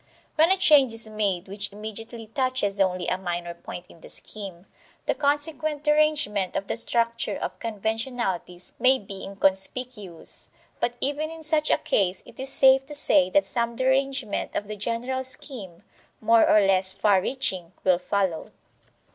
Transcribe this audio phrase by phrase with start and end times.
[0.33, 4.65] When a change is made which immediately touches only a minor point in the scheme,
[5.05, 11.69] the consequent derangement of the structure of conventionalities may be inconspicuous; but even in such
[11.69, 15.83] a case it is safe to say that some derangement of the general scheme,
[16.19, 18.49] more or less far reaching, will follow.